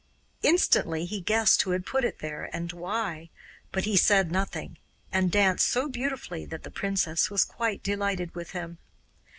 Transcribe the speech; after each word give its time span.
Instantly 0.41 1.05
he 1.05 1.21
guessed 1.21 1.61
who 1.61 1.69
had 1.69 1.85
put 1.85 2.03
it 2.03 2.17
there 2.21 2.49
and 2.51 2.73
why, 2.73 3.29
but 3.71 3.83
he 3.83 3.95
said 3.95 4.31
nothing, 4.31 4.79
and 5.11 5.31
danced 5.31 5.67
so 5.67 5.87
beautifully 5.87 6.43
that 6.43 6.63
the 6.63 6.71
princess 6.71 7.29
was 7.29 7.45
quite 7.45 7.83
delighted 7.83 8.33
with 8.33 8.49
him. 8.49 8.79